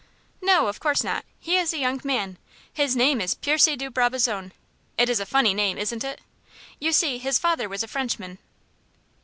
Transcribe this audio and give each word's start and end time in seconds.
"No; 0.41 0.65
of 0.65 0.79
course 0.79 1.03
not. 1.03 1.25
He 1.39 1.57
is 1.57 1.75
a 1.75 1.77
young 1.77 2.01
man. 2.03 2.39
His 2.73 2.95
name 2.95 3.21
is 3.21 3.35
Percy 3.35 3.75
de 3.75 3.87
Brabazon. 3.87 4.51
It 4.97 5.09
is 5.09 5.19
a 5.19 5.27
funny 5.27 5.53
name, 5.53 5.77
isn't 5.77 6.03
it? 6.03 6.21
You 6.79 6.91
see, 6.91 7.19
his 7.19 7.37
father 7.37 7.69
was 7.69 7.83
a 7.83 7.87
Frenchman." 7.87 8.39